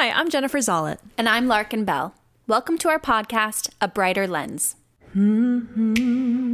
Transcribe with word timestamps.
Hi, 0.00 0.08
I'm 0.12 0.30
Jennifer 0.30 0.56
Zollet. 0.60 0.96
And 1.18 1.28
I'm 1.28 1.46
Larkin 1.46 1.84
Bell. 1.84 2.14
Welcome 2.46 2.78
to 2.78 2.88
our 2.88 2.98
podcast, 2.98 3.68
A 3.82 3.86
Brighter 3.86 4.26
Lens. 4.26 4.76
Mm-hmm. 5.14 6.49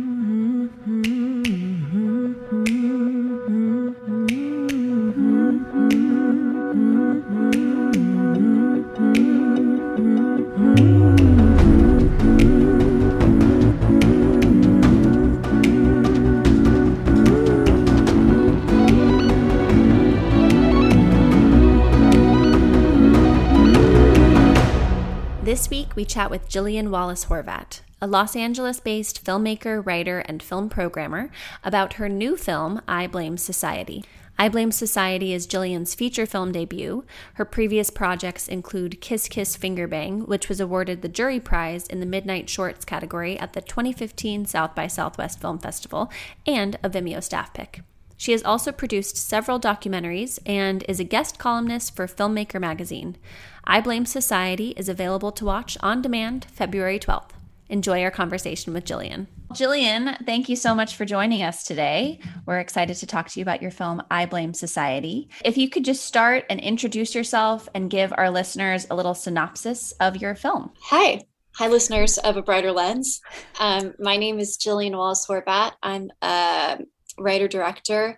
This 25.47 25.71
week, 25.71 25.95
we 25.95 26.05
chat 26.05 26.29
with 26.29 26.49
Gillian 26.49 26.91
Wallace 26.91 27.27
Horvat, 27.27 27.83
a 28.03 28.09
Los 28.09 28.35
Angeles 28.35 28.81
based 28.81 29.25
filmmaker, 29.25 29.81
writer, 29.87 30.19
and 30.19 30.43
film 30.43 30.69
programmer, 30.69 31.31
about 31.63 31.93
her 31.93 32.09
new 32.09 32.37
film, 32.37 32.83
I 32.89 33.07
Blame 33.07 33.37
Society. 33.37 34.03
I 34.37 34.49
Blame 34.49 34.73
Society 34.73 35.33
is 35.33 35.47
Gillian's 35.47 35.95
feature 35.95 36.27
film 36.27 36.51
debut. 36.51 37.05
Her 37.35 37.45
previous 37.45 37.91
projects 37.91 38.49
include 38.49 39.01
Kiss 39.01 39.29
Kiss 39.29 39.57
Fingerbang, 39.57 40.27
which 40.27 40.49
was 40.49 40.59
awarded 40.59 41.03
the 41.03 41.09
Jury 41.09 41.39
Prize 41.39 41.87
in 41.87 42.01
the 42.01 42.07
Midnight 42.07 42.51
Shorts 42.51 42.85
category 42.85 43.39
at 43.39 43.53
the 43.53 43.61
2015 43.61 44.47
South 44.47 44.75
by 44.75 44.89
Southwest 44.89 45.41
Film 45.41 45.61
Festival, 45.61 46.11
and 46.45 46.75
a 46.83 46.91
Vimeo 46.91 47.23
staff 47.23 47.55
pick. 47.55 47.83
She 48.17 48.33
has 48.33 48.43
also 48.43 48.73
produced 48.73 49.17
several 49.17 49.61
documentaries 49.61 50.39
and 50.47 50.85
is 50.89 51.01
a 51.01 51.05
guest 51.05 51.39
columnist 51.39 51.95
for 51.95 52.07
Filmmaker 52.07 52.61
magazine. 52.61 53.17
I 53.65 53.81
Blame 53.81 54.07
Society 54.07 54.71
is 54.77 54.89
available 54.89 55.33
to 55.33 55.45
watch 55.45 55.77
on 55.81 56.03
demand 56.03 56.47
February 56.53 56.99
12th. 56.99 57.31
Enjoy 57.69 58.03
our 58.03 58.13
conversation 58.13 58.73
with 58.73 58.85
Gillian. 58.85 59.27
Gillian, 59.53 60.17
thank 60.25 60.49
you 60.49 60.55
so 60.55 60.75
much 60.75 60.95
for 60.95 61.05
joining 61.05 61.43
us 61.43 61.65
today. 61.65 62.21
We're 62.47 62.61
excited 62.61 62.97
to 62.99 63.07
talk 63.07 63.29
to 63.31 63.41
you 63.41 63.43
about 63.43 63.63
your 63.63 63.71
film, 63.71 64.03
I 64.11 64.27
Blame 64.27 64.55
Society. 64.55 65.29
If 65.45 65.59
you 65.59 65.69
could 65.69 65.85
just 65.85 66.05
start 66.05 66.45
and 66.49 66.61
introduce 66.61 67.15
yourself 67.15 67.69
and 67.75 67.91
give 67.91 68.13
our 68.17 68.31
listeners 68.31 68.87
a 68.89 68.95
little 68.95 69.15
synopsis 69.15 69.93
of 70.01 70.17
your 70.17 70.35
film. 70.35 70.71
Hi. 70.81 71.23
Hi, 71.57 71.69
listeners 71.69 72.19
of 72.19 72.37
A 72.37 72.43
Brighter 72.43 72.71
Lens. 72.71 73.21
Um, 73.59 73.95
my 73.99 74.17
name 74.17 74.39
is 74.39 74.59
Gillian 74.59 74.97
Wallace 74.97 75.27
Horvat. 75.29 75.73
I'm 75.83 76.11
a 76.21 76.79
writer 77.19 77.49
director, 77.49 78.17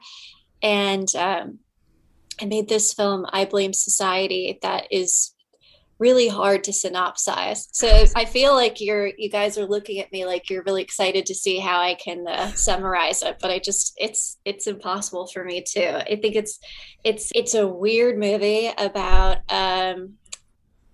and 0.62 1.08
um, 1.16 1.58
I 2.40 2.46
made 2.46 2.68
this 2.68 2.92
film, 2.92 3.26
I 3.30 3.44
Blame 3.44 3.72
Society, 3.72 4.58
that 4.62 4.84
is 4.90 5.34
really 5.98 6.28
hard 6.28 6.62
to 6.64 6.70
synopsize. 6.70 7.66
So 7.72 8.04
I 8.14 8.24
feel 8.24 8.54
like 8.54 8.80
you're 8.80 9.10
you 9.18 9.28
guys 9.28 9.58
are 9.58 9.66
looking 9.66 9.98
at 9.98 10.12
me 10.12 10.24
like 10.24 10.48
you're 10.48 10.62
really 10.62 10.82
excited 10.82 11.26
to 11.26 11.34
see 11.34 11.58
how 11.58 11.80
I 11.80 11.94
can 11.94 12.26
uh, 12.26 12.52
summarize 12.52 13.22
it, 13.22 13.38
but 13.40 13.50
I 13.50 13.58
just 13.58 13.94
it's 13.96 14.38
it's 14.44 14.66
impossible 14.66 15.26
for 15.26 15.44
me 15.44 15.62
too. 15.62 15.80
I 15.80 16.16
think 16.16 16.36
it's 16.36 16.60
it's 17.04 17.32
it's 17.34 17.54
a 17.54 17.66
weird 17.66 18.18
movie 18.18 18.70
about 18.78 19.38
um, 19.48 20.14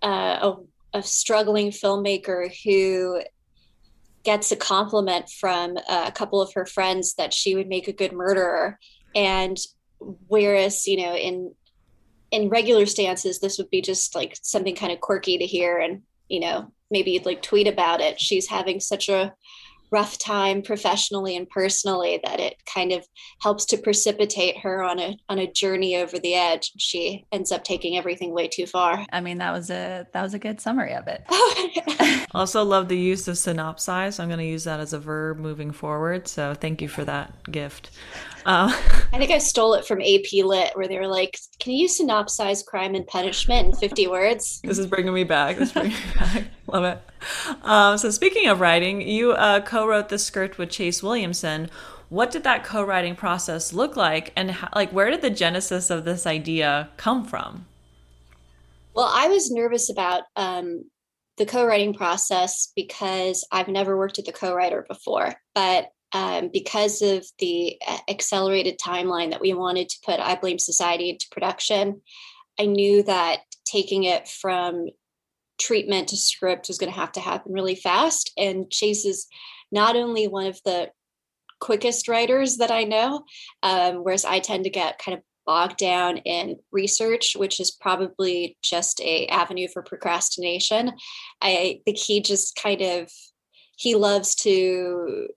uh, 0.02 0.52
a, 0.94 0.98
a 0.98 1.02
struggling 1.02 1.70
filmmaker 1.70 2.50
who 2.64 3.20
gets 4.24 4.50
a 4.50 4.56
compliment 4.56 5.28
from 5.28 5.76
a 5.88 6.10
couple 6.12 6.40
of 6.40 6.52
her 6.54 6.66
friends 6.66 7.14
that 7.14 7.32
she 7.32 7.54
would 7.54 7.68
make 7.68 7.88
a 7.88 7.92
good 7.92 8.12
murderer. 8.12 8.78
And 9.14 9.56
whereas 10.28 10.86
you 10.86 10.98
know 10.98 11.14
in 11.14 11.54
in 12.30 12.48
regular 12.48 12.84
stances 12.84 13.38
this 13.38 13.58
would 13.58 13.70
be 13.70 13.80
just 13.80 14.14
like 14.14 14.36
something 14.42 14.74
kind 14.74 14.92
of 14.92 15.00
quirky 15.00 15.38
to 15.38 15.46
hear 15.46 15.78
and 15.78 16.02
you 16.28 16.40
know 16.40 16.72
maybe 16.90 17.20
like 17.24 17.42
tweet 17.42 17.66
about 17.66 18.00
it. 18.00 18.20
She's 18.20 18.48
having 18.48 18.80
such 18.80 19.08
a 19.08 19.34
rough 19.94 20.18
time 20.18 20.60
professionally 20.60 21.36
and 21.36 21.48
personally 21.48 22.20
that 22.24 22.40
it 22.40 22.56
kind 22.66 22.90
of 22.90 23.06
helps 23.40 23.64
to 23.66 23.76
precipitate 23.76 24.58
her 24.58 24.82
on 24.82 24.98
a 24.98 25.16
on 25.28 25.38
a 25.38 25.50
journey 25.52 25.94
over 25.94 26.18
the 26.18 26.34
edge. 26.34 26.72
She 26.78 27.24
ends 27.30 27.52
up 27.52 27.62
taking 27.62 27.96
everything 27.96 28.34
way 28.34 28.48
too 28.48 28.66
far. 28.66 29.06
I 29.12 29.20
mean 29.20 29.38
that 29.38 29.52
was 29.52 29.70
a 29.70 30.04
that 30.12 30.22
was 30.22 30.34
a 30.34 30.40
good 30.40 30.60
summary 30.60 30.94
of 30.94 31.06
it. 31.06 31.24
Also 32.34 32.64
love 32.64 32.88
the 32.88 32.98
use 32.98 33.28
of 33.28 33.36
synopsize 33.36 34.18
i'm 34.18 34.26
going 34.28 34.40
to 34.40 34.44
use 34.44 34.64
that 34.64 34.80
as 34.80 34.92
a 34.92 34.98
verb 34.98 35.38
moving 35.38 35.70
forward. 35.70 36.26
So 36.26 36.54
thank 36.54 36.82
you 36.82 36.88
for 36.88 37.04
that 37.04 37.32
gift 37.50 37.90
uh, 38.44 38.68
I 39.12 39.18
think 39.18 39.30
I 39.30 39.38
stole 39.38 39.74
it 39.74 39.86
from 39.86 40.00
AP 40.00 40.44
Lit, 40.44 40.76
where 40.76 40.88
they 40.88 40.98
were 40.98 41.06
like, 41.06 41.38
"Can 41.58 41.72
you 41.72 41.88
synopsize 41.88 42.64
Crime 42.64 42.94
and 42.94 43.06
Punishment 43.06 43.68
in 43.68 43.74
50 43.74 44.06
words?" 44.08 44.60
This 44.64 44.78
is 44.78 44.86
bringing 44.86 45.14
me 45.14 45.24
back. 45.24 45.56
This 45.56 45.68
is 45.68 45.72
bringing 45.72 45.92
me 45.92 46.14
back. 46.18 46.44
Love 46.66 46.84
it. 46.84 46.98
Um, 47.62 47.98
so, 47.98 48.10
speaking 48.10 48.48
of 48.48 48.60
writing, 48.60 49.00
you 49.00 49.32
uh, 49.32 49.60
co-wrote 49.60 50.08
the 50.08 50.18
script 50.18 50.58
with 50.58 50.70
Chase 50.70 51.02
Williamson. 51.02 51.70
What 52.08 52.30
did 52.30 52.44
that 52.44 52.64
co-writing 52.64 53.16
process 53.16 53.72
look 53.72 53.96
like, 53.96 54.32
and 54.36 54.50
how, 54.50 54.68
like 54.74 54.90
where 54.92 55.10
did 55.10 55.22
the 55.22 55.30
genesis 55.30 55.90
of 55.90 56.04
this 56.04 56.26
idea 56.26 56.90
come 56.96 57.24
from? 57.24 57.66
Well, 58.94 59.10
I 59.12 59.28
was 59.28 59.50
nervous 59.50 59.90
about 59.90 60.22
um, 60.36 60.84
the 61.36 61.46
co-writing 61.46 61.94
process 61.94 62.72
because 62.76 63.46
I've 63.50 63.68
never 63.68 63.96
worked 63.96 64.18
with 64.18 64.28
a 64.28 64.32
co-writer 64.32 64.84
before, 64.88 65.34
but 65.54 65.88
um, 66.14 66.48
because 66.52 67.02
of 67.02 67.26
the 67.38 67.76
uh, 67.86 67.98
accelerated 68.08 68.78
timeline 68.78 69.30
that 69.32 69.40
we 69.40 69.52
wanted 69.52 69.88
to 69.90 69.98
put 70.04 70.20
I 70.20 70.36
Blame 70.36 70.60
Society 70.60 71.10
into 71.10 71.26
production, 71.30 72.00
I 72.58 72.66
knew 72.66 73.02
that 73.02 73.40
taking 73.66 74.04
it 74.04 74.28
from 74.28 74.86
treatment 75.58 76.08
to 76.08 76.16
script 76.16 76.68
was 76.68 76.78
going 76.78 76.92
to 76.92 76.98
have 76.98 77.12
to 77.12 77.20
happen 77.20 77.52
really 77.52 77.74
fast. 77.74 78.32
And 78.38 78.70
Chase 78.70 79.04
is 79.04 79.26
not 79.72 79.96
only 79.96 80.28
one 80.28 80.46
of 80.46 80.60
the 80.64 80.90
quickest 81.60 82.08
writers 82.08 82.58
that 82.58 82.70
I 82.70 82.84
know, 82.84 83.24
um, 83.62 83.96
whereas 83.96 84.24
I 84.24 84.38
tend 84.38 84.64
to 84.64 84.70
get 84.70 84.98
kind 84.98 85.18
of 85.18 85.24
bogged 85.46 85.76
down 85.76 86.18
in 86.18 86.56
research, 86.72 87.34
which 87.36 87.58
is 87.58 87.70
probably 87.70 88.56
just 88.62 89.00
a 89.00 89.26
avenue 89.26 89.68
for 89.72 89.82
procrastination. 89.82 90.92
I 91.40 91.80
think 91.84 91.98
he 91.98 92.20
just 92.20 92.56
kind 92.56 92.80
of 92.80 93.10
he 93.76 93.94
loves 93.96 94.34
to 94.36 95.28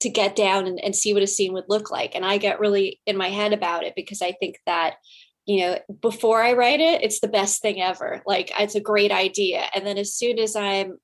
to 0.00 0.10
get 0.10 0.36
down 0.36 0.66
and, 0.66 0.78
and 0.80 0.94
see 0.94 1.14
what 1.14 1.22
a 1.22 1.26
scene 1.26 1.52
would 1.52 1.68
look 1.68 1.90
like. 1.90 2.14
And 2.14 2.24
I 2.24 2.38
get 2.38 2.60
really 2.60 3.00
in 3.06 3.16
my 3.16 3.28
head 3.28 3.52
about 3.52 3.84
it 3.84 3.94
because 3.96 4.20
I 4.20 4.32
think 4.32 4.58
that, 4.66 4.96
you 5.46 5.60
know, 5.60 5.78
before 6.02 6.42
I 6.42 6.52
write 6.52 6.80
it, 6.80 7.02
it's 7.02 7.20
the 7.20 7.28
best 7.28 7.62
thing 7.62 7.80
ever. 7.80 8.22
Like 8.26 8.52
it's 8.58 8.74
a 8.74 8.80
great 8.80 9.12
idea. 9.12 9.64
And 9.74 9.86
then 9.86 9.96
as 9.96 10.14
soon 10.14 10.38
as 10.38 10.54
I'm 10.54 10.98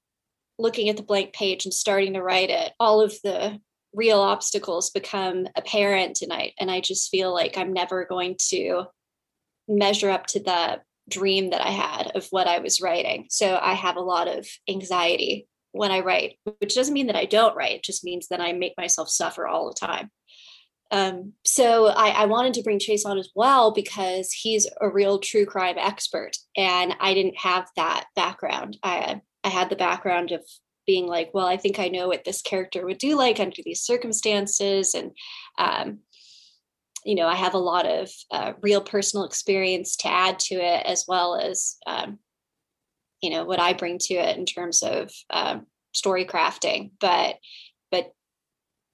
looking 0.58 0.88
at 0.88 0.96
the 0.96 1.02
blank 1.02 1.32
page 1.32 1.64
and 1.64 1.72
starting 1.72 2.14
to 2.14 2.22
write 2.22 2.50
it, 2.50 2.72
all 2.78 3.00
of 3.00 3.14
the 3.24 3.58
real 3.94 4.20
obstacles 4.20 4.90
become 4.90 5.46
apparent 5.54 6.22
and 6.22 6.32
I 6.32 6.52
and 6.58 6.70
I 6.70 6.80
just 6.80 7.10
feel 7.10 7.32
like 7.32 7.58
I'm 7.58 7.74
never 7.74 8.06
going 8.06 8.36
to 8.48 8.84
measure 9.68 10.08
up 10.08 10.26
to 10.28 10.40
the 10.40 10.80
dream 11.10 11.50
that 11.50 11.60
I 11.60 11.70
had 11.70 12.12
of 12.14 12.26
what 12.30 12.46
I 12.46 12.60
was 12.60 12.80
writing. 12.80 13.26
So 13.28 13.58
I 13.60 13.74
have 13.74 13.96
a 13.96 14.00
lot 14.00 14.28
of 14.28 14.46
anxiety 14.68 15.46
when 15.72 15.90
I 15.90 16.00
write, 16.00 16.36
which 16.58 16.74
doesn't 16.74 16.94
mean 16.94 17.06
that 17.08 17.16
I 17.16 17.24
don't 17.24 17.56
write, 17.56 17.76
it 17.76 17.84
just 17.84 18.04
means 18.04 18.28
that 18.28 18.40
I 18.40 18.52
make 18.52 18.74
myself 18.76 19.08
suffer 19.08 19.46
all 19.46 19.68
the 19.68 19.86
time. 19.86 20.10
Um, 20.90 21.32
so 21.44 21.86
I, 21.86 22.10
I, 22.10 22.26
wanted 22.26 22.52
to 22.54 22.62
bring 22.62 22.78
Chase 22.78 23.06
on 23.06 23.16
as 23.18 23.30
well 23.34 23.72
because 23.72 24.30
he's 24.30 24.68
a 24.82 24.90
real 24.90 25.18
true 25.18 25.46
crime 25.46 25.76
expert, 25.78 26.32
and 26.54 26.94
I 27.00 27.14
didn't 27.14 27.38
have 27.38 27.66
that 27.76 28.04
background. 28.14 28.76
I 28.82 29.22
I 29.42 29.48
had 29.48 29.70
the 29.70 29.76
background 29.76 30.32
of 30.32 30.44
being 30.86 31.06
like, 31.06 31.30
well, 31.32 31.46
I 31.46 31.56
think 31.56 31.78
I 31.78 31.88
know 31.88 32.08
what 32.08 32.24
this 32.24 32.42
character 32.42 32.84
would 32.84 32.98
do 32.98 33.16
like 33.16 33.40
under 33.40 33.62
these 33.64 33.80
circumstances, 33.80 34.92
and 34.92 35.12
um, 35.56 36.00
you 37.06 37.14
know, 37.14 37.26
I 37.26 37.36
have 37.36 37.54
a 37.54 37.58
lot 37.58 37.86
of 37.86 38.10
uh, 38.30 38.52
real 38.60 38.82
personal 38.82 39.24
experience 39.24 39.96
to 39.96 40.08
add 40.08 40.38
to 40.40 40.56
it, 40.56 40.84
as 40.84 41.06
well 41.08 41.36
as 41.36 41.76
um, 41.86 42.18
you 43.22 43.30
know 43.30 43.44
what 43.44 43.60
I 43.60 43.72
bring 43.72 43.98
to 43.98 44.14
it 44.14 44.36
in 44.36 44.44
terms 44.44 44.82
of 44.82 45.10
um, 45.30 45.66
story 45.92 46.26
crafting. 46.26 46.90
But 47.00 47.36
but 47.90 48.12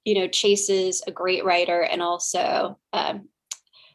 you 0.04 0.14
know, 0.14 0.28
Chase 0.28 0.70
is 0.70 1.02
a 1.06 1.12
great 1.12 1.44
writer 1.44 1.80
and 1.80 2.00
also 2.00 2.78
um, 2.92 3.28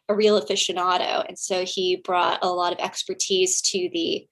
a 0.09 0.15
real 0.15 0.41
aficionado, 0.41 1.25
and 1.27 1.37
so 1.39 1.63
he 1.63 2.01
brought 2.03 2.43
a 2.43 2.49
lot 2.49 2.73
of 2.73 2.79
expertise 2.79 3.61
to 3.61 3.89
the 3.93 4.27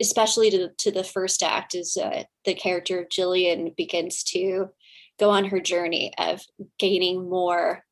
especially 0.00 0.50
to, 0.50 0.70
to 0.78 0.90
the 0.90 1.04
first 1.04 1.42
act 1.42 1.74
as 1.74 1.96
uh, 1.96 2.22
the 2.44 2.54
character 2.54 3.00
of 3.00 3.10
Gillian 3.10 3.74
begins 3.76 4.22
to 4.24 4.70
go 5.18 5.30
on 5.30 5.46
her 5.46 5.60
journey 5.60 6.12
of 6.18 6.42
gaining 6.78 7.28
more 7.28 7.82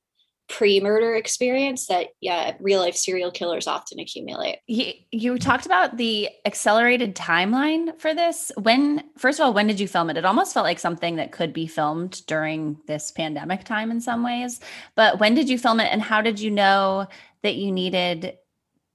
pre-murder 0.49 1.15
experience 1.15 1.87
that 1.87 2.09
yeah 2.21 2.55
real 2.61 2.81
life 2.81 2.97
serial 2.97 3.31
killers 3.31 3.67
often 3.67 3.99
accumulate. 3.99 4.59
You, 4.67 4.93
you 5.11 5.39
talked 5.39 5.65
about 5.65 5.97
the 5.97 6.29
accelerated 6.45 7.17
timeline 7.17 7.99
for 7.99 8.15
this. 8.15 8.53
When 8.61 9.05
first 9.17 9.41
of 9.41 9.47
all 9.47 9.55
when 9.55 9.67
did 9.67 9.81
you 9.81 9.89
film 9.89 10.11
it? 10.11 10.17
It 10.17 10.25
almost 10.25 10.53
felt 10.53 10.65
like 10.65 10.79
something 10.79 11.17
that 11.17 11.33
could 11.33 11.53
be 11.53 11.67
filmed 11.67 12.27
during 12.27 12.79
this 12.87 13.11
pandemic 13.11 13.65
time 13.65 13.91
in 13.91 14.01
some 14.01 14.23
ways. 14.23 14.61
But 14.95 15.19
when 15.19 15.35
did 15.35 15.49
you 15.49 15.59
film 15.59 15.81
it 15.81 15.91
and 15.91 16.03
how 16.03 16.21
did 16.21 16.39
you 16.39 16.51
know 16.51 17.07
that 17.43 17.55
you 17.55 17.73
needed 17.73 18.37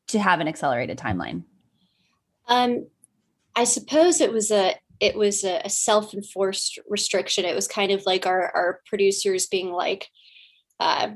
to 0.10 0.19
have 0.19 0.40
an 0.40 0.48
accelerated 0.48 0.98
timeline? 0.98 1.44
Um, 2.48 2.88
I 3.56 3.63
suppose 3.63 4.22
it 4.22 4.31
was 4.31 4.51
a 4.51 4.75
it 5.00 5.16
was 5.16 5.44
a, 5.44 5.62
a 5.63 5.69
self-enforced 5.69 6.80
restriction. 6.88 7.46
It 7.46 7.56
was 7.56 7.68
kind 7.68 7.92
of 7.92 8.06
like 8.06 8.25
our 8.25 8.51
our 8.56 8.81
producers 8.86 9.48
being 9.48 9.72
like, 9.72 10.07
uh, 10.80 11.12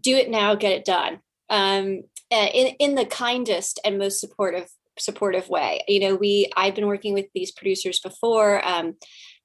"Do 0.00 0.16
it 0.16 0.30
now, 0.30 0.54
get 0.54 0.72
it 0.72 0.84
done." 0.84 1.20
Um, 1.48 2.02
in 2.30 2.74
in 2.78 2.94
the 2.94 3.06
kindest 3.06 3.80
and 3.84 3.98
most 3.98 4.20
supportive 4.20 4.68
supportive 4.98 5.48
way. 5.48 5.84
You 5.88 6.00
know, 6.00 6.14
we 6.16 6.50
I've 6.56 6.74
been 6.74 6.86
working 6.86 7.14
with 7.14 7.26
these 7.34 7.52
producers 7.52 8.00
before, 8.00 8.66
um, 8.66 8.96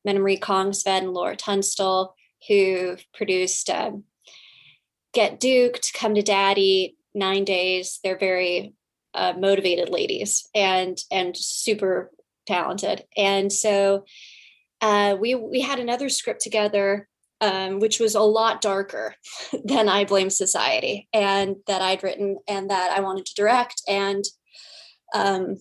Marie 0.05 0.37
Kongsved 0.37 0.87
and 0.87 1.13
Laura 1.13 1.35
Tunstall, 1.35 2.15
who 2.47 2.97
produced 3.13 3.69
um, 3.69 4.03
Get 5.13 5.39
Duked, 5.39 5.93
Come 5.93 6.15
to 6.15 6.21
Daddy, 6.21 6.95
Nine 7.13 7.43
Days. 7.43 7.99
They're 8.03 8.17
very 8.17 8.73
uh, 9.13 9.33
motivated 9.37 9.89
ladies 9.89 10.47
and 10.55 10.97
and 11.11 11.35
super 11.35 12.11
talented. 12.47 13.05
And 13.17 13.51
so 13.51 14.05
uh, 14.79 15.15
we 15.19 15.35
we 15.35 15.61
had 15.61 15.79
another 15.79 16.09
script 16.09 16.41
together, 16.41 17.07
um, 17.41 17.79
which 17.79 17.99
was 17.99 18.15
a 18.15 18.21
lot 18.21 18.61
darker 18.61 19.15
than 19.65 19.89
I 19.89 20.05
Blame 20.05 20.29
Society, 20.29 21.07
and 21.13 21.57
that 21.67 21.81
I'd 21.81 22.03
written 22.03 22.37
and 22.47 22.69
that 22.69 22.91
I 22.91 23.01
wanted 23.01 23.25
to 23.25 23.35
direct. 23.35 23.81
And 23.87 24.23
um, 25.13 25.57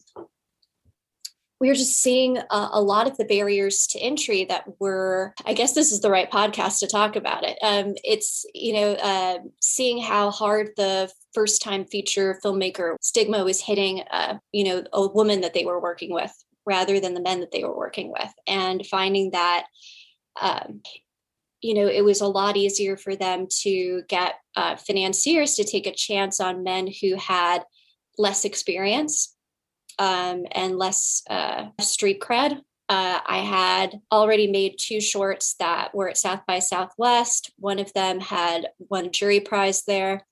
we 1.60 1.68
were 1.68 1.74
just 1.74 2.00
seeing 2.02 2.38
a, 2.38 2.68
a, 2.72 2.80
lot 2.80 3.06
of 3.06 3.16
the 3.18 3.24
barriers 3.24 3.86
to 3.88 4.00
entry 4.00 4.44
that 4.46 4.64
were 4.80 5.34
i 5.44 5.52
guess 5.52 5.74
this 5.74 5.92
is 5.92 6.00
the 6.00 6.10
right 6.10 6.30
podcast 6.30 6.78
to 6.78 6.86
talk 6.86 7.16
about 7.16 7.44
it 7.44 7.58
um, 7.62 7.94
it's 8.02 8.44
you 8.54 8.72
know 8.72 8.92
uh, 8.94 9.38
seeing 9.60 10.00
how 10.00 10.30
hard 10.30 10.70
the 10.76 11.10
first 11.34 11.62
time 11.62 11.84
feature 11.84 12.40
filmmaker 12.42 12.96
stigma 13.00 13.44
was 13.44 13.60
hitting 13.60 14.02
uh, 14.10 14.38
you 14.52 14.64
know 14.64 14.82
a 14.92 15.06
woman 15.08 15.42
that 15.42 15.54
they 15.54 15.64
were 15.64 15.80
working 15.80 16.12
with 16.12 16.32
rather 16.66 16.98
than 16.98 17.14
the 17.14 17.22
men 17.22 17.40
that 17.40 17.52
they 17.52 17.62
were 17.62 17.76
working 17.76 18.10
with 18.10 18.32
and 18.46 18.86
finding 18.86 19.30
that 19.30 19.66
um, 20.40 20.80
you 21.60 21.74
know 21.74 21.86
it 21.86 22.04
was 22.04 22.20
a 22.20 22.26
lot 22.26 22.56
easier 22.56 22.96
for 22.96 23.14
them 23.14 23.46
to 23.62 24.02
get 24.08 24.34
uh, 24.56 24.76
financiers 24.76 25.54
to 25.54 25.64
take 25.64 25.86
a 25.86 25.94
chance 25.94 26.40
on 26.40 26.62
men 26.62 26.88
who 27.00 27.16
had 27.16 27.64
less 28.18 28.44
experience 28.44 29.36
um, 29.98 30.46
and 30.52 30.78
less 30.78 31.22
uh, 31.28 31.66
street 31.80 32.20
cred. 32.20 32.60
Uh, 32.88 33.20
I 33.24 33.38
had 33.38 34.00
already 34.10 34.50
made 34.50 34.74
two 34.78 35.00
shorts 35.00 35.54
that 35.60 35.94
were 35.94 36.08
at 36.08 36.18
South 36.18 36.40
by 36.46 36.58
Southwest. 36.58 37.52
One 37.56 37.78
of 37.78 37.92
them 37.92 38.18
had 38.18 38.68
won 38.78 39.12
jury 39.12 39.40
prize 39.40 39.84
there, 39.84 40.26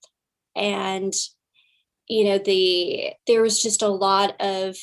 and 0.56 1.12
you 2.08 2.24
know 2.24 2.38
the 2.38 3.12
there 3.26 3.42
was 3.42 3.62
just 3.62 3.82
a 3.82 3.88
lot 3.88 4.34
of 4.40 4.76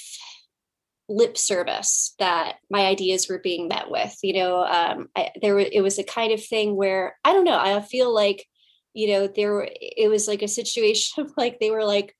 lip 1.07 1.38
service 1.38 2.16
that 2.19 2.56
my 2.69 2.86
ideas 2.86 3.28
were 3.30 3.40
being 3.40 3.68
met 3.68 3.90
with. 3.90 4.16
You 4.24 4.34
know, 4.34 4.63
um, 4.63 5.10
I, 5.16 5.31
there 5.42 5.57
it 5.60 5.84
was 5.84 6.00
a 6.00 6.04
kind 6.04 6.31
of 6.31 6.44
thing 6.44 6.75
where 6.75 7.18
I 7.24 7.34
don't 7.34 7.46
know. 7.46 7.60
I 7.60 7.80
feel 7.81 8.13
like 8.13 8.46
you 8.94 9.10
know 9.10 9.28
there 9.28 9.68
it 9.72 10.10
was 10.10 10.28
like 10.28 10.42
a 10.42 10.48
situation 10.48 11.24
of 11.25 11.34
like 11.38 11.60
they 11.60 11.72
were 11.72 11.86
like 11.86 12.16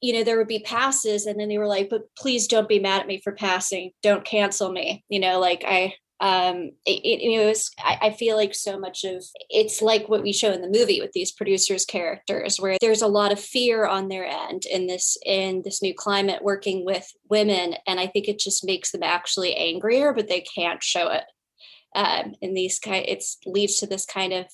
you 0.00 0.12
know, 0.12 0.24
there 0.24 0.36
would 0.36 0.48
be 0.48 0.58
passes 0.58 1.26
and 1.26 1.40
then 1.40 1.48
they 1.48 1.58
were 1.58 1.66
like, 1.66 1.88
but 1.88 2.02
please 2.16 2.46
don't 2.46 2.68
be 2.68 2.78
mad 2.78 3.00
at 3.00 3.06
me 3.06 3.20
for 3.22 3.32
passing. 3.32 3.92
Don't 4.02 4.24
cancel 4.24 4.70
me. 4.70 5.04
You 5.08 5.20
know, 5.20 5.40
like 5.40 5.64
I, 5.66 5.94
um, 6.20 6.70
it, 6.86 7.00
it, 7.04 7.22
it 7.22 7.46
was, 7.46 7.70
I, 7.78 7.98
I 8.02 8.10
feel 8.10 8.36
like 8.36 8.54
so 8.54 8.78
much 8.78 9.04
of 9.04 9.22
it's 9.50 9.82
like 9.82 10.08
what 10.08 10.22
we 10.22 10.32
show 10.32 10.50
in 10.50 10.62
the 10.62 10.78
movie 10.78 11.00
with 11.00 11.12
these 11.12 11.32
producers 11.32 11.84
characters 11.84 12.56
where 12.58 12.78
there's 12.80 13.02
a 13.02 13.06
lot 13.06 13.32
of 13.32 13.40
fear 13.40 13.86
on 13.86 14.08
their 14.08 14.24
end 14.24 14.64
in 14.64 14.86
this, 14.86 15.18
in 15.26 15.62
this 15.62 15.82
new 15.82 15.94
climate 15.94 16.42
working 16.42 16.86
with 16.86 17.06
women. 17.28 17.74
And 17.86 18.00
I 18.00 18.06
think 18.06 18.28
it 18.28 18.38
just 18.38 18.64
makes 18.64 18.92
them 18.92 19.02
actually 19.02 19.54
angrier, 19.54 20.14
but 20.14 20.28
they 20.28 20.40
can't 20.40 20.82
show 20.82 21.08
it. 21.08 21.24
Um, 21.94 22.34
these 22.40 22.78
kind, 22.78 23.04
it 23.06 23.24
leads 23.44 23.76
to 23.76 23.86
this 23.86 24.06
kind 24.06 24.32
of 24.32 24.46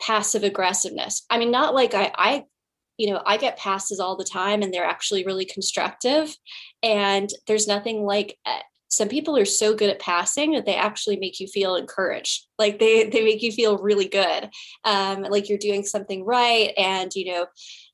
passive 0.00 0.44
aggressiveness. 0.44 1.24
I 1.28 1.38
mean, 1.38 1.50
not 1.50 1.74
like 1.74 1.94
I, 1.94 2.12
I 2.14 2.44
you 2.96 3.10
know, 3.10 3.22
I 3.26 3.36
get 3.36 3.58
passes 3.58 3.98
all 3.98 4.16
the 4.16 4.24
time 4.24 4.62
and 4.62 4.72
they're 4.72 4.84
actually 4.84 5.24
really 5.24 5.44
constructive. 5.44 6.34
And 6.82 7.28
there's 7.46 7.66
nothing 7.66 8.04
like 8.04 8.38
uh, 8.46 8.60
some 8.94 9.08
people 9.08 9.36
are 9.36 9.44
so 9.44 9.74
good 9.74 9.90
at 9.90 9.98
passing 9.98 10.52
that 10.52 10.66
they 10.66 10.74
actually 10.74 11.16
make 11.16 11.40
you 11.40 11.46
feel 11.46 11.74
encouraged. 11.76 12.46
Like 12.58 12.78
they 12.78 13.08
they 13.08 13.24
make 13.24 13.42
you 13.42 13.52
feel 13.52 13.78
really 13.78 14.08
good, 14.08 14.50
um, 14.84 15.22
like 15.22 15.48
you're 15.48 15.58
doing 15.58 15.84
something 15.84 16.24
right, 16.24 16.72
and 16.76 17.14
you 17.14 17.32
know, 17.32 17.46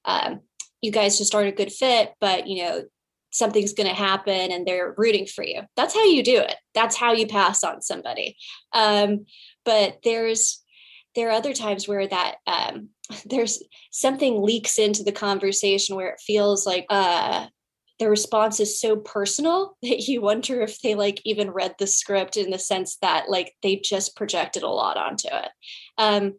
um, 0.05 0.41
you 0.83 0.91
guys 0.93 1.19
just 1.19 1.35
aren't 1.35 1.49
a 1.49 1.53
good 1.53 1.73
fit. 1.73 2.13
But 2.21 2.47
you 2.47 2.63
know, 2.63 2.85
something's 3.33 3.75
going 3.75 3.89
to 3.89 3.95
happen, 3.95 4.53
and 4.53 4.67
they're 4.67 4.95
rooting 4.97 5.27
for 5.27 5.45
you. 5.45 5.63
That's 5.77 5.95
how 5.95 6.05
you 6.05 6.23
do 6.23 6.39
it. 6.39 6.57
That's 6.75 6.97
how 6.97 7.13
you 7.13 7.27
pass 7.27 7.65
on 7.65 7.83
somebody. 7.83 8.37
Um, 8.73 9.27
but 9.65 9.99
there's 10.05 10.63
there 11.15 11.29
are 11.29 11.33
other 11.33 11.55
times 11.55 11.89
where 11.89 12.07
that 12.07 12.37
um, 12.47 12.91
there's 13.25 13.63
something 13.91 14.43
leaks 14.43 14.79
into 14.79 15.03
the 15.03 15.13
conversation 15.13 15.97
where 15.97 16.11
it 16.11 16.21
feels 16.21 16.67
like 16.67 16.87
uh, 16.91 17.47
the 18.01 18.11
response 18.11 18.59
is 18.59 18.81
so 18.81 18.97
personal 18.97 19.77
that 19.83 20.09
you 20.09 20.21
wonder 20.21 20.61
if 20.61 20.81
they 20.81 20.97
like 20.97 21.21
even 21.25 21.53
read 21.53 21.77
the 21.79 21.87
script 21.87 22.37
in 22.37 22.51
the 22.51 22.59
sense 22.59 22.97
that 23.03 23.31
like 23.31 23.55
they 23.63 23.77
just 23.77 24.17
projected 24.17 24.65
a 24.65 24.69
lot 24.69 24.97
onto 24.97 25.29
it. 25.29 25.49
Um 25.99 26.35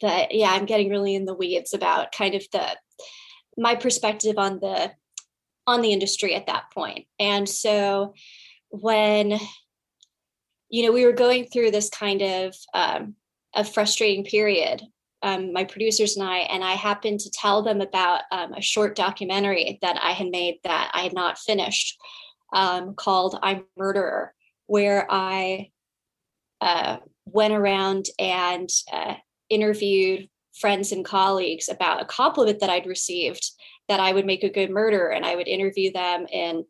but 0.00 0.34
yeah 0.34 0.50
i'm 0.50 0.66
getting 0.66 0.90
really 0.90 1.14
in 1.14 1.26
the 1.26 1.34
weeds 1.34 1.74
about 1.74 2.10
kind 2.10 2.34
of 2.34 2.44
the 2.50 2.76
my 3.56 3.76
perspective 3.76 4.36
on 4.36 4.58
the 4.58 4.90
on 5.66 5.80
the 5.80 5.92
industry 5.92 6.34
at 6.34 6.46
that 6.46 6.64
point. 6.72 7.06
And 7.18 7.48
so 7.48 8.14
when 8.70 9.38
you 10.68 10.84
know 10.84 10.92
we 10.92 11.04
were 11.04 11.12
going 11.12 11.46
through 11.46 11.70
this 11.70 11.90
kind 11.90 12.22
of 12.22 12.54
um, 12.74 13.14
a 13.54 13.64
frustrating 13.64 14.24
period 14.24 14.82
um, 15.22 15.52
my 15.52 15.64
producers 15.64 16.16
and 16.16 16.28
I, 16.28 16.38
and 16.38 16.64
I 16.64 16.72
happened 16.72 17.20
to 17.20 17.30
tell 17.30 17.62
them 17.62 17.80
about 17.80 18.22
um, 18.30 18.54
a 18.54 18.62
short 18.62 18.96
documentary 18.96 19.78
that 19.82 19.98
I 20.02 20.12
had 20.12 20.28
made 20.30 20.58
that 20.64 20.90
I 20.92 21.02
had 21.02 21.12
not 21.12 21.38
finished 21.38 21.98
um, 22.52 22.94
called 22.94 23.38
I'm 23.42 23.64
Murderer, 23.76 24.34
where 24.66 25.06
I 25.10 25.70
uh, 26.60 26.98
went 27.24 27.54
around 27.54 28.06
and 28.18 28.68
uh, 28.92 29.14
interviewed 29.48 30.28
friends 30.58 30.92
and 30.92 31.04
colleagues 31.04 31.68
about 31.68 32.02
a 32.02 32.06
compliment 32.06 32.60
that 32.60 32.70
I'd 32.70 32.86
received 32.86 33.50
that 33.88 34.00
I 34.00 34.12
would 34.12 34.26
make 34.26 34.44
a 34.44 34.50
good 34.50 34.70
murderer. 34.70 35.10
And 35.12 35.24
I 35.24 35.34
would 35.34 35.48
interview 35.48 35.92
them 35.92 36.26
in 36.30 36.64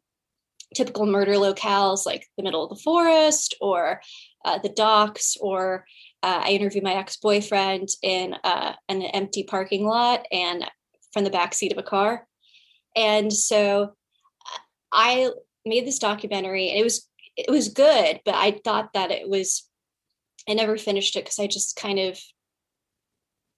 typical 0.74 1.06
murder 1.06 1.32
locales 1.32 2.06
like 2.06 2.26
the 2.36 2.42
middle 2.42 2.64
of 2.64 2.70
the 2.70 2.82
forest 2.82 3.54
or 3.60 4.00
uh, 4.44 4.58
the 4.58 4.70
docks 4.70 5.36
or 5.40 5.84
uh, 6.22 6.42
I 6.44 6.50
interviewed 6.50 6.84
my 6.84 6.94
ex 6.94 7.16
boyfriend 7.16 7.88
in 8.02 8.34
uh, 8.44 8.74
an 8.88 9.02
empty 9.02 9.42
parking 9.42 9.84
lot 9.84 10.24
and 10.30 10.64
from 11.12 11.24
the 11.24 11.30
back 11.30 11.54
seat 11.54 11.72
of 11.72 11.78
a 11.78 11.82
car. 11.82 12.26
And 12.96 13.32
so 13.32 13.94
I 14.92 15.30
made 15.64 15.86
this 15.86 15.98
documentary 15.98 16.70
and 16.70 16.80
it 16.80 16.84
was 16.84 17.08
it 17.36 17.50
was 17.50 17.68
good, 17.68 18.20
but 18.24 18.34
I 18.34 18.60
thought 18.62 18.92
that 18.94 19.10
it 19.10 19.28
was 19.28 19.68
I 20.48 20.54
never 20.54 20.76
finished 20.76 21.16
it 21.16 21.24
because 21.24 21.38
I 21.38 21.46
just 21.46 21.76
kind 21.76 21.98
of 21.98 22.20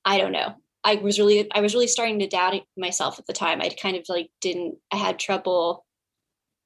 I 0.05 0.19
don't 0.19 0.33
know. 0.33 0.55
I 0.85 0.97
was 0.97 1.19
really 1.19 1.51
I 1.53 1.61
was 1.61 1.75
really 1.75 1.87
starting 1.87 2.19
to 2.21 2.29
doubt 2.29 2.55
myself 2.77 3.19
at 3.19 3.27
the 3.27 3.33
time. 3.33 3.61
I 3.61 3.71
kind 3.71 3.97
of 3.97 4.05
like 4.09 4.31
didn't 4.41 4.77
I 4.91 4.97
had 4.97 5.19
trouble 5.19 5.85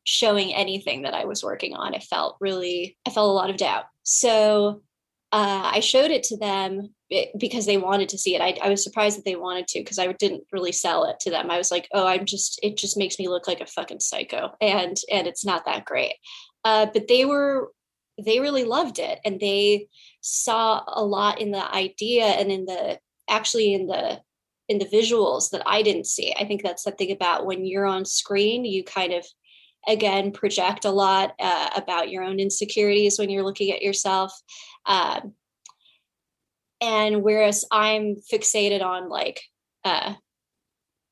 showing 0.05 0.55
anything 0.55 1.03
that 1.03 1.15
I 1.15 1.25
was 1.25 1.43
working 1.43 1.75
on. 1.75 1.95
I 1.95 2.01
felt 2.01 2.37
really 2.41 2.97
I 3.07 3.11
felt 3.11 3.31
a 3.31 3.33
lot 3.33 3.51
of 3.51 3.57
doubt. 3.57 3.85
So 4.03 4.83
uh, 5.31 5.71
I 5.75 5.81
showed 5.81 6.11
it 6.11 6.23
to 6.25 6.37
them 6.39 6.95
because 7.39 7.67
they 7.67 7.77
wanted 7.77 8.09
to 8.11 8.19
see 8.19 8.35
it. 8.35 8.41
I, 8.41 8.57
I 8.63 8.71
was 8.71 8.83
surprised 8.83 9.19
that 9.19 9.25
they 9.25 9.37
wanted 9.37 9.67
to 9.69 9.81
because 9.81 9.99
I 9.99 10.11
didn't 10.13 10.45
really 10.53 10.73
sell 10.73 11.05
it 11.05 11.21
to 11.21 11.31
them. 11.31 11.51
I 11.51 11.59
was 11.59 11.71
like, 11.71 11.89
oh, 11.93 12.07
I'm 12.07 12.25
just, 12.25 12.59
it 12.63 12.77
just 12.77 12.97
makes 12.97 13.19
me 13.19 13.29
look 13.29 13.47
like 13.47 13.61
a 13.61 13.67
fucking 13.67 14.01
psycho, 14.01 14.53
and 14.61 14.97
and 15.11 15.27
it's 15.27 15.45
not 15.45 15.65
that 15.67 15.85
great. 15.85 16.15
Uh, 16.65 16.87
but 16.93 17.09
they 17.09 17.25
were, 17.25 17.71
they 18.25 18.41
really 18.41 18.65
loved 18.65 18.99
it, 18.99 19.21
and 19.25 19.39
they 19.39 19.89
saw 20.21 20.83
a 20.87 21.05
lot 21.05 21.41
in 21.41 21.51
the 21.51 21.75
idea 21.75 22.25
and 22.25 22.51
in 22.51 22.65
the 22.65 22.99
actually 23.29 23.75
in 23.75 23.87
the 23.87 24.21
in 24.69 24.79
the 24.79 24.87
visuals 24.87 25.51
that 25.51 25.63
I 25.67 25.83
didn't 25.83 26.07
see. 26.07 26.35
I 26.39 26.45
think 26.45 26.63
that's 26.63 26.83
something 26.83 27.11
about 27.11 27.47
when 27.47 27.65
you're 27.65 27.87
on 27.87 28.05
screen, 28.05 28.65
you 28.65 28.85
kind 28.85 29.13
of 29.13 29.27
again 29.87 30.33
project 30.33 30.85
a 30.85 30.91
lot 30.91 31.35
uh, 31.41 31.71
about 31.77 32.11
your 32.11 32.23
own 32.23 32.41
insecurities 32.41 33.19
when 33.19 33.31
you're 33.31 33.45
looking 33.45 33.71
at 33.73 33.83
yourself 33.83 34.33
um, 34.87 35.35
and 36.81 37.23
whereas 37.23 37.65
i'm 37.71 38.17
fixated 38.33 38.83
on 38.83 39.09
like 39.09 39.41
uh, 39.85 40.15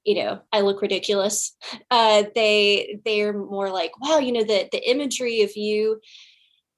you 0.04 0.14
know 0.14 0.40
i 0.52 0.60
look 0.60 0.82
ridiculous 0.82 1.56
uh, 1.90 2.24
they 2.34 3.00
they're 3.04 3.32
more 3.32 3.70
like 3.70 3.92
wow 4.00 4.18
you 4.18 4.32
know 4.32 4.44
the 4.44 4.68
the 4.72 4.90
imagery 4.90 5.42
of 5.42 5.56
you 5.56 6.00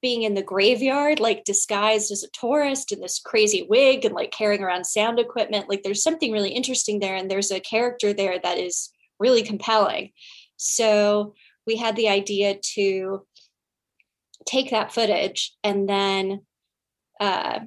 being 0.01 0.23
in 0.23 0.35
the 0.35 0.43
graveyard 0.43 1.19
like 1.19 1.43
disguised 1.43 2.13
as 2.13 2.23
a 2.23 2.31
tourist 2.31 2.93
in 2.93 3.01
this 3.01 3.19
crazy 3.19 3.67
wig 3.69 4.05
and 4.05 4.15
like 4.15 4.31
carrying 4.31 4.63
around 4.63 4.85
sound 4.85 5.19
equipment 5.19 5.69
like 5.69 5.83
there's 5.83 6.05
something 6.05 6.31
really 6.31 6.51
interesting 6.51 7.01
there 7.01 7.17
and 7.17 7.29
there's 7.29 7.51
a 7.51 7.59
character 7.59 8.13
there 8.13 8.39
that 8.39 8.59
is 8.59 8.93
really 9.19 9.43
compelling. 9.43 10.13
So 10.57 11.35
we 11.69 11.77
had 11.77 11.95
the 11.97 12.09
idea 12.09 12.57
to 12.75 13.27
take 14.47 14.71
that 14.71 14.93
footage 14.93 15.55
and 15.63 15.87
then 15.87 16.41
uh, 17.21 17.61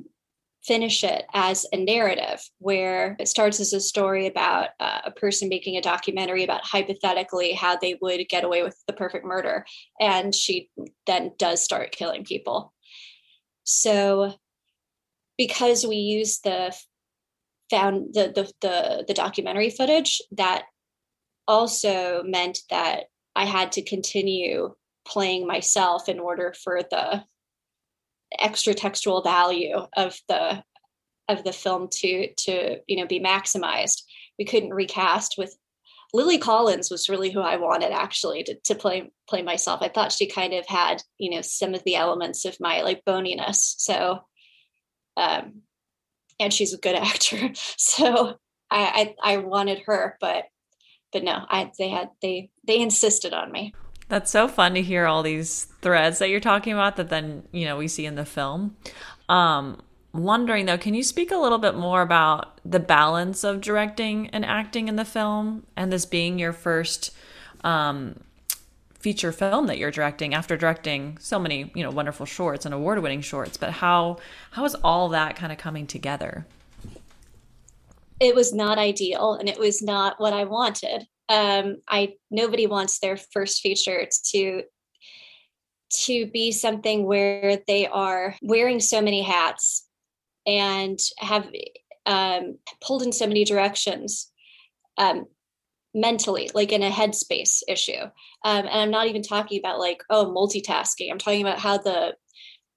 finish 0.64 1.04
it 1.04 1.24
as 1.36 1.68
a 1.72 1.78
narrative 1.78 2.42
where 2.58 3.16
it 3.20 3.28
starts 3.28 3.60
as 3.60 3.74
a 3.74 3.80
story 3.80 4.26
about 4.26 4.70
uh, 4.80 5.02
a 5.06 5.12
person 5.12 5.50
making 5.50 5.78
a 5.78 5.82
documentary 5.82 6.44
about 6.44 6.66
hypothetically 6.66 7.54
how 7.54 7.78
they 7.78 7.96
would 8.02 8.28
get 8.28 8.44
away 8.44 8.64
with 8.64 8.76
the 8.88 8.94
perfect 8.94 9.24
murder 9.24 9.64
and 10.00 10.34
she 10.34 10.70
then 11.06 11.32
does 11.38 11.64
start 11.64 11.92
killing 11.92 12.26
people. 12.26 12.74
So 13.64 14.34
because 15.38 15.86
we 15.86 15.98
use 15.98 16.40
the 16.40 16.76
found 17.70 18.14
the, 18.14 18.32
the 18.36 18.52
the 18.62 19.06
the 19.08 19.14
documentary 19.14 19.70
footage 19.70 20.22
that 20.32 20.64
also 21.48 22.24
meant 22.24 22.60
that 22.70 23.06
i 23.36 23.46
had 23.46 23.72
to 23.72 23.82
continue 23.82 24.74
playing 25.06 25.48
myself 25.48 26.08
in 26.08 26.20
order 26.20 26.54
for 26.64 26.82
the 26.90 27.24
extra 28.40 28.74
textual 28.74 29.22
value 29.22 29.76
of 29.98 30.20
the 30.28 30.64
of 31.28 31.44
the 31.44 31.54
film 31.54 31.88
to 31.90 32.34
to 32.36 32.78
you 32.88 32.98
know 32.98 33.08
be 33.08 33.20
maximized. 33.20 34.04
We 34.38 34.46
couldn't 34.46 34.74
recast 34.74 35.36
with 35.38 35.56
lily 36.14 36.38
collins 36.38 36.92
was 36.92 37.08
really 37.08 37.32
who 37.32 37.40
i 37.40 37.56
wanted 37.56 37.94
actually 37.94 38.44
to, 38.44 38.56
to 38.66 38.76
play 38.76 39.12
play 39.30 39.42
myself. 39.42 39.82
I 39.82 39.88
thought 39.88 40.12
she 40.12 40.28
kind 40.28 40.54
of 40.54 40.66
had 40.68 41.02
you 41.18 41.32
know 41.32 41.42
some 41.42 41.74
of 41.74 41.84
the 41.84 41.96
elements 41.96 42.46
of 42.46 42.58
my 42.60 42.82
like 42.82 43.04
boniness 43.06 43.76
so 43.78 44.20
um 45.18 45.62
and 46.40 46.54
she's 46.54 46.74
a 46.74 46.78
good 46.78 46.96
actor. 47.12 47.52
So 47.78 48.36
i 48.70 49.16
i, 49.24 49.34
I 49.34 49.38
wanted 49.38 49.84
her 49.86 50.18
but 50.20 50.46
but 51.12 51.24
no 51.24 51.46
i 51.50 51.72
they 51.78 51.90
had 51.90 52.10
they 52.22 52.50
they 52.66 52.80
insisted 52.80 53.34
on 53.34 53.52
me 53.52 53.74
that's 54.12 54.30
so 54.30 54.50
fun 54.50 54.74
to 54.74 54.82
hear 54.82 55.06
all 55.06 55.24
these 55.24 55.68
threads 55.82 56.20
that 56.20 56.30
you're 56.30 56.42
talking 56.42 56.74
about 56.74 56.98
that 56.98 57.08
then, 57.08 57.48
you 57.54 57.64
know, 57.64 57.78
we 57.78 57.88
see 57.88 58.06
in 58.06 58.16
the 58.16 58.26
film. 58.26 58.76
Um, 59.30 59.82
wondering 60.12 60.66
though, 60.66 60.78
can 60.78 60.94
you 60.94 61.02
speak 61.02 61.32
a 61.32 61.38
little 61.38 61.60
bit 61.60 61.76
more 61.76 62.02
about 62.02 62.60
the 62.66 62.82
balance 62.82 63.46
of 63.46 63.62
directing 63.62 64.28
and 64.32 64.44
acting 64.44 64.90
in 64.90 64.98
the 64.98 65.06
film 65.06 65.66
and 65.78 65.94
this 65.94 66.06
being 66.06 66.40
your 66.40 66.52
first 66.52 67.16
um, 67.64 68.20
feature 69.00 69.32
film 69.32 69.68
that 69.68 69.78
you're 69.78 69.92
directing 69.92 70.34
after 70.34 70.58
directing 70.58 71.18
so 71.22 71.40
many, 71.40 71.72
you 71.74 71.82
know, 71.82 71.90
wonderful 71.90 72.26
shorts 72.26 72.66
and 72.66 72.76
award-winning 72.76 73.22
shorts, 73.22 73.56
but 73.56 73.72
how 73.72 74.18
how 74.52 74.66
is 74.66 74.76
all 74.84 75.08
that 75.08 75.38
kind 75.38 75.54
of 75.54 75.58
coming 75.58 75.88
together? 75.88 76.46
It 78.22 78.36
was 78.36 78.54
not 78.54 78.78
ideal 78.78 79.34
and 79.34 79.50
it 79.50 79.60
was 79.60 79.82
not 79.82 80.20
what 80.20 80.32
I 80.34 80.46
wanted 80.46 81.08
um, 81.32 81.78
I 81.88 82.16
nobody 82.30 82.68
wants 82.68 83.00
their 83.00 83.18
first 83.18 83.62
feature 83.62 84.08
to 84.32 84.64
to 86.04 86.26
be 86.28 86.52
something 86.52 87.06
where 87.06 87.60
they 87.68 87.88
are 87.88 88.36
wearing 88.42 88.80
so 88.80 89.02
many 89.02 89.22
hats 89.22 89.88
and 90.46 91.00
have 91.20 91.50
um, 92.06 92.58
pulled 92.82 93.04
in 93.04 93.12
so 93.12 93.28
many 93.28 93.44
directions 93.44 94.32
um, 94.98 95.26
mentally, 95.94 96.50
like 96.54 96.72
in 96.72 96.82
a 96.82 96.90
headspace 96.90 97.62
issue. 97.68 98.02
Um, 98.02 98.66
and 98.66 98.70
I'm 98.70 98.92
not 98.92 99.08
even 99.08 99.22
talking 99.22 99.60
about 99.60 99.80
like, 99.80 100.02
oh, 100.10 100.34
multitasking. 100.34 101.12
I'm 101.12 101.18
talking 101.18 101.42
about 101.42 101.60
how 101.60 101.78
the 101.78 102.16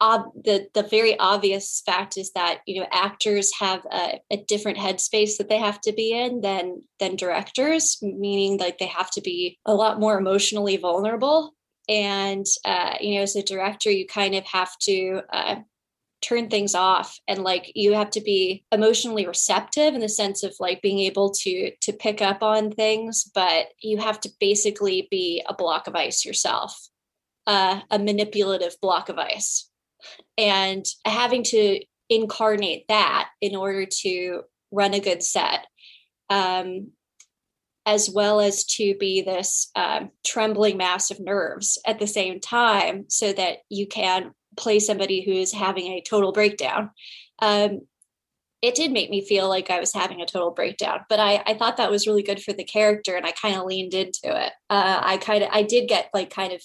ob- 0.00 0.32
the 0.44 0.68
the 0.74 0.82
very 0.82 1.18
obvious 1.18 1.82
fact 1.84 2.16
is 2.16 2.32
that 2.32 2.60
you 2.66 2.80
know 2.80 2.86
actors 2.92 3.52
have 3.58 3.84
a, 3.90 4.20
a, 4.30 4.36
different 4.48 4.78
headspace 4.78 5.36
that 5.38 5.48
they 5.48 5.58
have 5.58 5.80
to 5.82 5.92
be 5.92 6.12
in 6.12 6.40
than 6.40 6.82
than 7.00 7.16
directors, 7.16 7.98
meaning 8.02 8.58
like 8.58 8.78
they 8.78 8.86
have 8.86 9.10
to 9.12 9.20
be 9.20 9.58
a 9.64 9.74
lot 9.74 10.00
more 10.00 10.18
emotionally 10.18 10.76
vulnerable. 10.76 11.54
And 11.88 12.46
uh, 12.64 12.94
you 13.00 13.16
know, 13.16 13.22
as 13.22 13.36
a 13.36 13.42
director, 13.42 13.90
you 13.90 14.06
kind 14.06 14.34
of 14.34 14.44
have 14.44 14.76
to 14.80 15.22
uh, 15.32 15.56
turn 16.24 16.48
things 16.48 16.74
off 16.74 17.18
and 17.28 17.42
like 17.42 17.70
you 17.74 17.92
have 17.92 18.10
to 18.10 18.20
be 18.20 18.64
emotionally 18.72 19.26
receptive 19.26 19.94
in 19.94 20.00
the 20.00 20.08
sense 20.08 20.42
of 20.42 20.54
like 20.58 20.80
being 20.80 20.98
able 21.00 21.30
to 21.30 21.70
to 21.82 21.92
pick 21.92 22.22
up 22.22 22.42
on 22.42 22.70
things 22.70 23.30
but 23.34 23.66
you 23.80 23.98
have 23.98 24.18
to 24.18 24.30
basically 24.40 25.06
be 25.10 25.44
a 25.46 25.54
block 25.54 25.86
of 25.86 25.94
ice 25.94 26.24
yourself 26.24 26.88
uh, 27.46 27.80
a 27.90 27.98
manipulative 27.98 28.74
block 28.80 29.10
of 29.10 29.18
ice 29.18 29.68
and 30.36 30.84
having 31.04 31.42
to 31.42 31.80
incarnate 32.10 32.84
that 32.88 33.30
in 33.40 33.56
order 33.56 33.86
to 33.86 34.42
run 34.70 34.94
a 34.94 35.00
good 35.00 35.22
set 35.22 35.66
um, 36.30 36.88
as 37.86 38.10
well 38.10 38.40
as 38.40 38.64
to 38.64 38.94
be 38.98 39.22
this 39.22 39.70
um, 39.76 40.10
trembling 40.24 40.76
mass 40.76 41.10
of 41.10 41.20
nerves 41.20 41.78
at 41.86 41.98
the 41.98 42.06
same 42.06 42.40
time 42.40 43.04
so 43.08 43.32
that 43.32 43.58
you 43.68 43.86
can 43.86 44.32
play 44.56 44.78
somebody 44.78 45.22
who 45.22 45.32
is 45.32 45.52
having 45.52 45.92
a 45.92 46.02
total 46.02 46.32
breakdown. 46.32 46.90
Um, 47.40 47.80
it 48.62 48.74
did 48.74 48.92
make 48.92 49.10
me 49.10 49.20
feel 49.20 49.46
like 49.46 49.68
i 49.68 49.78
was 49.78 49.92
having 49.92 50.22
a 50.22 50.26
total 50.26 50.50
breakdown 50.50 51.00
but 51.10 51.20
i, 51.20 51.42
I 51.46 51.52
thought 51.52 51.76
that 51.76 51.90
was 51.90 52.06
really 52.06 52.22
good 52.22 52.42
for 52.42 52.54
the 52.54 52.64
character 52.64 53.14
and 53.14 53.26
i 53.26 53.32
kind 53.32 53.56
of 53.56 53.66
leaned 53.66 53.92
into 53.92 54.24
it. 54.24 54.52
Uh, 54.70 55.00
i 55.02 55.18
kind 55.18 55.44
of 55.44 55.50
i 55.52 55.62
did 55.62 55.86
get 55.86 56.08
like 56.14 56.30
kind 56.30 56.50
of 56.50 56.62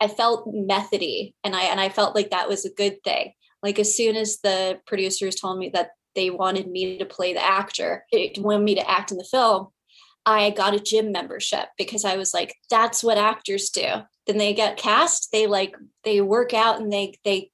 I 0.00 0.08
felt 0.08 0.48
methody 0.52 1.34
and 1.44 1.54
I 1.54 1.62
and 1.64 1.80
I 1.80 1.88
felt 1.88 2.14
like 2.14 2.30
that 2.30 2.48
was 2.48 2.64
a 2.64 2.74
good 2.74 3.02
thing. 3.04 3.32
Like 3.62 3.78
as 3.78 3.96
soon 3.96 4.16
as 4.16 4.38
the 4.40 4.80
producers 4.86 5.36
told 5.36 5.58
me 5.58 5.70
that 5.70 5.90
they 6.14 6.30
wanted 6.30 6.68
me 6.68 6.98
to 6.98 7.04
play 7.04 7.32
the 7.32 7.44
actor, 7.44 8.04
it 8.12 8.38
wanted 8.38 8.64
me 8.64 8.74
to 8.76 8.90
act 8.90 9.10
in 9.10 9.18
the 9.18 9.24
film, 9.24 9.68
I 10.26 10.50
got 10.50 10.74
a 10.74 10.80
gym 10.80 11.12
membership 11.12 11.68
because 11.76 12.04
I 12.04 12.16
was 12.16 12.32
like, 12.32 12.54
that's 12.70 13.02
what 13.02 13.18
actors 13.18 13.70
do. 13.70 13.86
Then 14.26 14.38
they 14.38 14.54
get 14.54 14.76
cast, 14.76 15.32
they 15.32 15.46
like 15.46 15.74
they 16.04 16.20
work 16.20 16.54
out 16.54 16.80
and 16.80 16.92
they 16.92 17.14
they 17.24 17.50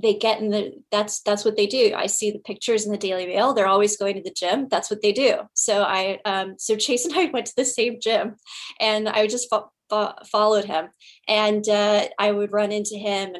they 0.00 0.14
get 0.14 0.40
in 0.40 0.48
the 0.48 0.72
that's 0.90 1.20
that's 1.20 1.44
what 1.44 1.56
they 1.56 1.66
do 1.66 1.92
i 1.94 2.06
see 2.06 2.30
the 2.30 2.38
pictures 2.38 2.86
in 2.86 2.92
the 2.92 2.98
daily 2.98 3.26
mail 3.26 3.52
they're 3.52 3.66
always 3.66 3.96
going 3.96 4.14
to 4.14 4.22
the 4.22 4.34
gym 4.34 4.66
that's 4.70 4.90
what 4.90 5.02
they 5.02 5.12
do 5.12 5.36
so 5.54 5.82
i 5.82 6.18
um 6.24 6.54
so 6.58 6.76
chase 6.76 7.04
and 7.04 7.14
i 7.14 7.26
went 7.32 7.46
to 7.46 7.56
the 7.56 7.64
same 7.64 7.98
gym 8.00 8.34
and 8.80 9.08
i 9.08 9.26
just 9.26 9.50
fo- 9.50 9.70
fo- 9.92 10.14
followed 10.30 10.64
him 10.64 10.88
and 11.28 11.68
uh, 11.68 12.06
i 12.18 12.32
would 12.32 12.52
run 12.52 12.72
into 12.72 12.96
him 12.96 13.34
and 13.34 13.38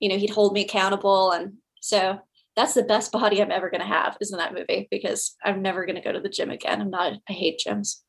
you 0.00 0.08
know 0.08 0.16
he'd 0.16 0.30
hold 0.30 0.52
me 0.52 0.64
accountable 0.64 1.30
and 1.30 1.52
so 1.80 2.18
that's 2.56 2.74
the 2.74 2.82
best 2.82 3.12
body 3.12 3.40
i'm 3.40 3.52
ever 3.52 3.70
going 3.70 3.80
to 3.80 3.86
have 3.86 4.16
is 4.20 4.32
in 4.32 4.38
that 4.38 4.54
movie 4.54 4.88
because 4.90 5.36
i'm 5.44 5.62
never 5.62 5.86
going 5.86 5.96
to 5.96 6.02
go 6.02 6.12
to 6.12 6.20
the 6.20 6.28
gym 6.28 6.50
again 6.50 6.80
i'm 6.80 6.90
not 6.90 7.12
i 7.28 7.32
hate 7.32 7.60
gyms 7.64 8.00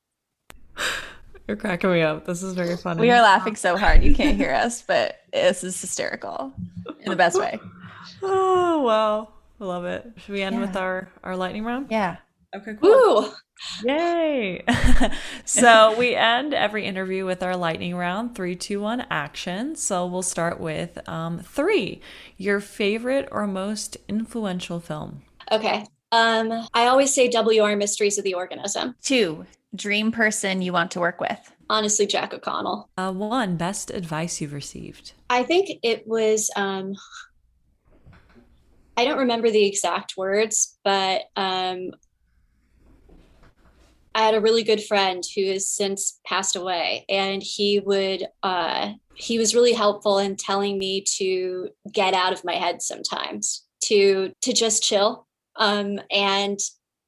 You're 1.47 1.55
cracking 1.55 1.91
me 1.93 2.01
up. 2.01 2.25
This 2.25 2.43
is 2.43 2.53
very 2.53 2.75
funny. 2.75 2.99
We 2.99 3.09
are 3.09 3.21
laughing 3.21 3.55
so 3.55 3.77
hard 3.77 4.03
you 4.03 4.13
can't 4.13 4.35
hear 4.35 4.51
us, 4.51 4.81
but 4.81 5.21
this 5.31 5.63
is 5.63 5.79
hysterical 5.79 6.51
in 6.99 7.09
the 7.09 7.15
best 7.15 7.39
way. 7.39 7.57
Oh 8.21 8.81
wow, 8.83 9.29
I 9.59 9.65
love 9.65 9.85
it. 9.85 10.13
Should 10.17 10.33
we 10.33 10.41
end 10.41 10.55
yeah. 10.55 10.61
with 10.61 10.75
our 10.77 11.09
our 11.23 11.35
lightning 11.35 11.63
round? 11.63 11.87
Yeah. 11.89 12.17
Okay. 12.55 12.73
Cool. 12.81 13.21
Woo! 13.21 13.31
Yay! 13.83 14.63
so 15.45 15.97
we 15.97 16.15
end 16.15 16.53
every 16.53 16.85
interview 16.85 17.25
with 17.25 17.43
our 17.43 17.55
lightning 17.55 17.95
round: 17.95 18.35
three, 18.35 18.55
two, 18.55 18.81
one, 18.81 19.05
action. 19.09 19.75
So 19.75 20.05
we'll 20.05 20.21
start 20.21 20.59
with 20.59 20.97
um, 21.09 21.39
three. 21.39 22.01
Your 22.37 22.59
favorite 22.59 23.27
or 23.31 23.47
most 23.47 23.97
influential 24.07 24.79
film? 24.79 25.21
Okay. 25.51 25.85
Um, 26.11 26.67
I 26.73 26.87
always 26.87 27.13
say 27.13 27.29
WR 27.29 27.75
Mysteries 27.75 28.17
of 28.17 28.23
the 28.23 28.33
Organism. 28.33 28.95
Two, 29.01 29.45
dream 29.75 30.11
person 30.11 30.61
you 30.61 30.71
want 30.71 30.91
to 30.91 30.99
work 30.99 31.19
with? 31.19 31.51
Honestly, 31.69 32.07
Jack 32.07 32.33
O'Connell. 32.33 32.89
Uh, 32.97 33.11
one, 33.11 33.57
best 33.57 33.91
advice 33.91 34.39
you've 34.39 34.53
received? 34.53 35.13
I 35.29 35.43
think 35.43 35.79
it 35.83 36.07
was, 36.07 36.49
um, 36.55 36.95
I 38.95 39.03
don't 39.03 39.17
remember 39.17 39.51
the 39.51 39.65
exact 39.65 40.15
words, 40.15 40.77
but 40.85 41.23
um, 41.35 41.91
I 44.15 44.21
had 44.23 44.33
a 44.33 44.41
really 44.41 44.63
good 44.63 44.83
friend 44.83 45.23
who 45.35 45.45
has 45.47 45.69
since 45.69 46.19
passed 46.25 46.55
away, 46.55 47.05
and 47.07 47.41
he 47.41 47.79
would, 47.79 48.27
uh, 48.43 48.93
he 49.15 49.37
was 49.37 49.55
really 49.55 49.73
helpful 49.73 50.17
in 50.17 50.35
telling 50.35 50.77
me 50.77 51.03
to 51.17 51.69
get 51.91 52.13
out 52.13 52.33
of 52.33 52.43
my 52.43 52.55
head 52.55 52.81
sometimes, 52.81 53.65
to 53.85 54.31
to 54.41 54.53
just 54.53 54.83
chill, 54.83 55.27
um, 55.55 55.99
and 56.11 56.59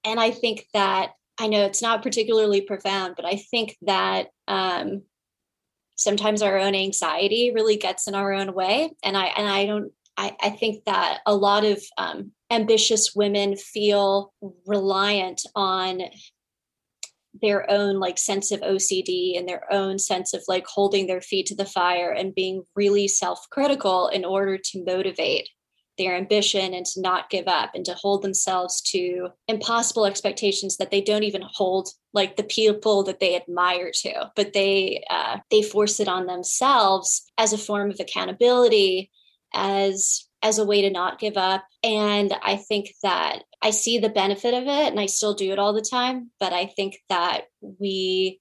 and 0.03 0.19
I 0.19 0.31
think 0.31 0.67
that 0.73 1.11
I 1.39 1.47
know 1.47 1.65
it's 1.65 1.81
not 1.81 2.03
particularly 2.03 2.61
profound, 2.61 3.15
but 3.15 3.25
I 3.25 3.37
think 3.37 3.77
that 3.83 4.27
um, 4.47 5.03
sometimes 5.95 6.41
our 6.41 6.57
own 6.57 6.75
anxiety 6.75 7.51
really 7.53 7.77
gets 7.77 8.07
in 8.07 8.15
our 8.15 8.33
own 8.33 8.53
way, 8.53 8.91
and 9.03 9.17
I 9.17 9.25
and 9.25 9.47
I 9.47 9.65
don't. 9.65 9.91
I, 10.17 10.35
I 10.41 10.49
think 10.49 10.83
that 10.83 11.19
a 11.25 11.33
lot 11.33 11.63
of 11.63 11.81
um, 11.97 12.33
ambitious 12.51 13.15
women 13.15 13.55
feel 13.55 14.33
reliant 14.65 15.41
on 15.55 16.01
their 17.41 17.69
own 17.69 17.99
like 17.99 18.17
sense 18.17 18.51
of 18.51 18.61
OCD 18.61 19.37
and 19.37 19.47
their 19.47 19.71
own 19.71 19.99
sense 19.99 20.33
of 20.33 20.43
like 20.47 20.65
holding 20.67 21.07
their 21.07 21.21
feet 21.21 21.45
to 21.47 21.55
the 21.55 21.65
fire 21.65 22.11
and 22.11 22.35
being 22.35 22.63
really 22.75 23.07
self-critical 23.07 24.07
in 24.09 24.25
order 24.25 24.57
to 24.57 24.83
motivate 24.85 25.49
their 25.99 26.15
ambition 26.15 26.73
and 26.73 26.85
to 26.85 27.01
not 27.01 27.29
give 27.29 27.47
up 27.47 27.71
and 27.75 27.85
to 27.85 27.93
hold 27.93 28.23
themselves 28.23 28.81
to 28.81 29.27
impossible 29.47 30.05
expectations 30.05 30.77
that 30.77 30.89
they 30.89 31.01
don't 31.01 31.23
even 31.23 31.43
hold 31.45 31.89
like 32.13 32.37
the 32.37 32.43
people 32.43 33.03
that 33.03 33.19
they 33.19 33.35
admire 33.35 33.91
to, 33.93 34.31
but 34.35 34.53
they 34.53 35.03
uh, 35.11 35.37
they 35.51 35.61
force 35.61 35.99
it 35.99 36.07
on 36.07 36.25
themselves 36.25 37.29
as 37.37 37.53
a 37.53 37.57
form 37.57 37.91
of 37.91 37.99
accountability, 37.99 39.11
as 39.53 40.27
as 40.41 40.57
a 40.57 40.65
way 40.65 40.81
to 40.81 40.89
not 40.89 41.19
give 41.19 41.37
up. 41.37 41.65
And 41.83 42.33
I 42.41 42.55
think 42.55 42.93
that 43.03 43.43
I 43.61 43.71
see 43.71 43.99
the 43.99 44.09
benefit 44.09 44.53
of 44.53 44.63
it, 44.63 44.91
and 44.91 44.99
I 44.99 45.05
still 45.05 45.33
do 45.33 45.51
it 45.51 45.59
all 45.59 45.73
the 45.73 45.81
time. 45.81 46.31
But 46.39 46.53
I 46.53 46.65
think 46.65 46.97
that 47.09 47.45
we 47.61 48.39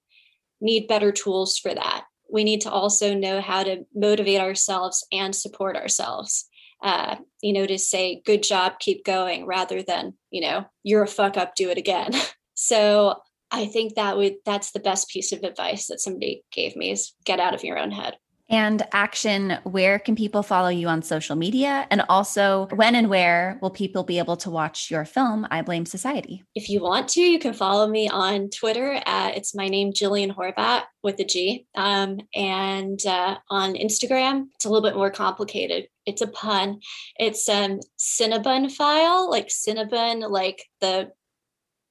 need 0.60 0.88
better 0.88 1.12
tools 1.12 1.58
for 1.58 1.74
that. 1.74 2.04
We 2.30 2.44
need 2.44 2.62
to 2.62 2.70
also 2.70 3.14
know 3.14 3.40
how 3.40 3.62
to 3.62 3.84
motivate 3.94 4.40
ourselves 4.40 5.06
and 5.12 5.34
support 5.34 5.76
ourselves. 5.76 6.46
Uh, 6.82 7.16
you 7.42 7.52
know, 7.52 7.66
to 7.66 7.78
say, 7.78 8.22
good 8.24 8.42
job, 8.42 8.78
keep 8.78 9.04
going, 9.04 9.46
rather 9.46 9.82
than, 9.82 10.14
you 10.30 10.40
know, 10.40 10.64
you're 10.84 11.02
a 11.02 11.08
fuck 11.08 11.36
up, 11.36 11.56
do 11.56 11.70
it 11.70 11.78
again. 11.78 12.12
so 12.54 13.16
I 13.50 13.66
think 13.66 13.94
that 13.94 14.16
would 14.16 14.36
that's 14.44 14.72
the 14.72 14.80
best 14.80 15.08
piece 15.08 15.32
of 15.32 15.42
advice 15.42 15.86
that 15.86 16.00
somebody 16.00 16.44
gave 16.52 16.76
me 16.76 16.90
is 16.90 17.14
get 17.24 17.40
out 17.40 17.54
of 17.54 17.64
your 17.64 17.78
own 17.78 17.90
head. 17.90 18.16
And 18.50 18.82
action, 18.92 19.58
where 19.64 19.98
can 19.98 20.16
people 20.16 20.42
follow 20.42 20.68
you 20.68 20.88
on 20.88 21.02
social 21.02 21.36
media? 21.36 21.86
And 21.90 22.02
also, 22.08 22.66
when 22.74 22.94
and 22.94 23.10
where 23.10 23.58
will 23.60 23.70
people 23.70 24.04
be 24.04 24.18
able 24.18 24.38
to 24.38 24.50
watch 24.50 24.90
your 24.90 25.04
film, 25.04 25.46
I 25.50 25.60
Blame 25.60 25.84
Society? 25.84 26.42
If 26.54 26.70
you 26.70 26.82
want 26.82 27.08
to, 27.10 27.20
you 27.20 27.38
can 27.38 27.52
follow 27.52 27.86
me 27.86 28.08
on 28.08 28.48
Twitter 28.48 29.02
at 29.04 29.36
it's 29.36 29.54
my 29.54 29.68
name, 29.68 29.92
Gillian 29.92 30.32
Horvat 30.32 30.84
with 31.02 31.20
a 31.20 31.24
G. 31.24 31.66
Um, 31.74 32.20
and 32.34 33.04
uh, 33.04 33.36
on 33.50 33.74
Instagram, 33.74 34.46
it's 34.54 34.64
a 34.64 34.70
little 34.70 34.88
bit 34.88 34.96
more 34.96 35.10
complicated. 35.10 35.88
It's 36.06 36.22
a 36.22 36.26
pun. 36.26 36.80
It's 37.18 37.48
um, 37.50 37.80
Cinnabon 37.98 38.72
file, 38.72 39.30
like 39.30 39.48
Cinnabon, 39.48 40.28
like 40.30 40.64
the 40.80 41.10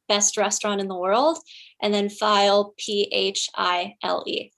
best 0.09 0.37
restaurant 0.37 0.81
in 0.81 0.87
the 0.87 0.97
world, 0.97 1.37
and 1.83 1.93
then 1.93 2.09
file 2.09 2.73
P 2.77 3.09
H 3.11 3.47
I 3.55 3.93
L 4.01 4.23
E. 4.25 4.51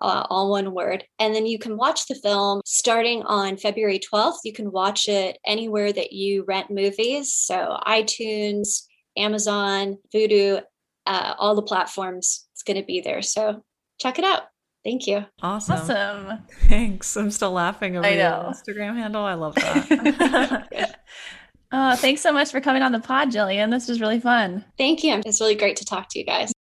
Uh, 0.00 0.24
all 0.30 0.50
one 0.50 0.72
word. 0.72 1.04
And 1.18 1.34
then 1.34 1.46
you 1.46 1.58
can 1.58 1.76
watch 1.76 2.06
the 2.06 2.14
film 2.14 2.62
starting 2.64 3.22
on 3.24 3.56
February 3.56 4.00
12th. 4.00 4.38
You 4.44 4.52
can 4.52 4.72
watch 4.72 5.08
it 5.08 5.38
anywhere 5.46 5.92
that 5.92 6.12
you 6.12 6.44
rent 6.48 6.70
movies. 6.70 7.34
So 7.34 7.76
iTunes, 7.86 8.82
Amazon, 9.16 9.98
Vudu, 10.14 10.62
uh, 11.06 11.34
all 11.38 11.54
the 11.54 11.62
platforms. 11.62 12.46
It's 12.52 12.62
going 12.62 12.78
to 12.78 12.84
be 12.86 13.00
there. 13.00 13.22
So 13.22 13.62
check 14.00 14.18
it 14.18 14.24
out. 14.24 14.42
Thank 14.84 15.06
you. 15.06 15.26
Awesome. 15.42 15.76
Awesome. 15.76 16.38
Thanks. 16.68 17.14
I'm 17.16 17.30
still 17.30 17.52
laughing 17.52 17.98
over 17.98 18.06
I 18.06 18.12
your. 18.12 18.24
Instagram 18.52 18.96
handle. 18.96 19.22
I 19.22 19.34
love 19.34 19.54
that. 19.56 20.96
Oh, 21.72 21.94
thanks 21.94 22.20
so 22.20 22.32
much 22.32 22.50
for 22.50 22.60
coming 22.60 22.82
on 22.82 22.90
the 22.90 22.98
pod, 22.98 23.30
Gillian. 23.30 23.70
This 23.70 23.86
was 23.86 24.00
really 24.00 24.18
fun. 24.18 24.64
Thank 24.76 25.04
you. 25.04 25.22
It's 25.24 25.40
really 25.40 25.54
great 25.54 25.76
to 25.76 25.84
talk 25.84 26.08
to 26.10 26.18
you 26.18 26.24
guys. 26.24 26.52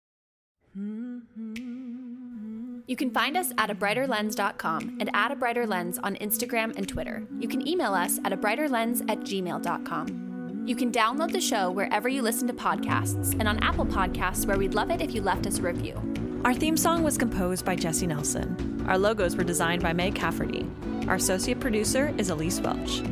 You 2.90 2.96
can 2.96 3.12
find 3.12 3.38
us 3.38 3.52
at 3.60 3.70
abrighterlens.com 3.70 4.98
and 5.00 5.12
at 5.14 5.32
a 5.32 5.36
brighter 5.36 5.68
lens 5.68 6.00
on 6.00 6.16
Instagram 6.16 6.76
and 6.76 6.88
Twitter. 6.88 7.24
You 7.40 7.48
can 7.48 7.68
email 7.68 7.94
us 7.94 8.20
at 8.26 8.32
abrighterlens 8.32 9.08
at 9.08 9.20
gmail.com. 9.20 10.64
You 10.66 10.76
can 10.76 10.92
download 10.92 11.32
the 11.32 11.40
show 11.40 11.70
wherever 11.70 12.10
you 12.10 12.24
listen 12.24 12.48
to 12.48 12.54
podcasts 12.54 13.34
and 13.34 13.48
on 13.48 13.60
Apple 13.60 13.86
Podcasts, 13.86 14.48
where 14.48 14.58
we'd 14.58 14.74
love 14.74 14.90
it 14.90 15.02
if 15.02 15.14
you 15.14 15.22
left 15.22 15.46
us 15.46 15.60
a 15.60 15.62
review. 15.62 16.02
Our 16.44 16.56
theme 16.56 16.76
song 16.76 17.04
was 17.04 17.16
composed 17.16 17.64
by 17.64 17.76
Jesse 17.76 18.08
Nelson. 18.08 18.84
Our 18.88 18.98
logos 18.98 19.36
were 19.36 19.44
designed 19.44 19.84
by 19.84 19.94
Meg 19.94 20.16
Cafferty. 20.16 20.66
Our 21.08 21.16
associate 21.16 21.60
producer 21.60 22.12
is 22.18 22.32
Elise 22.32 22.60
Welch. 22.60 23.04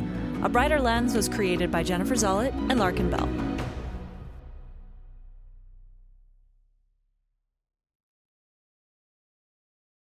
A 0.42 0.48
Brighter 0.48 0.80
Lens 0.80 1.14
was 1.14 1.28
created 1.28 1.70
by 1.70 1.84
Jennifer 1.84 2.16
Zollett 2.16 2.52
and 2.68 2.80
Larkin 2.80 3.10
Bell. 3.10 3.47